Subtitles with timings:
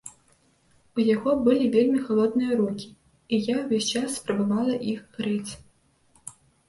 [0.99, 5.51] У яго былі вельмі халодныя рукі і я ўвесь час спрабавала іх грэць.